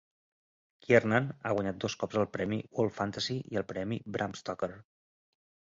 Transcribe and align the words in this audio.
Kiernan 0.85 1.27
ha 1.47 1.51
guanyat 1.57 1.83
dos 1.85 1.97
cops 2.05 2.19
el 2.23 2.27
premi 2.39 2.59
World 2.79 2.97
Fantasy 2.99 3.39
i 3.53 3.61
el 3.63 3.69
premi 3.75 4.03
Bram 4.17 4.37
Stoker. 4.43 4.73